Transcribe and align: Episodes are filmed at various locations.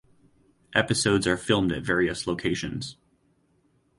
Episodes 0.73 1.27
are 1.27 1.37
filmed 1.37 1.71
at 1.71 1.83
various 1.83 2.25
locations. 2.25 2.97